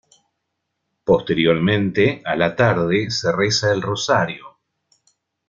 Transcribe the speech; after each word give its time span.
Posteriormente, 1.03 2.23
a 2.25 2.35
la 2.35 2.55
tarde, 2.55 3.11
se 3.11 3.31
reza 3.31 3.71
el 3.71 3.83
rosario. 3.83 4.57